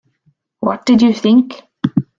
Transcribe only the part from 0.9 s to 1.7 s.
you think?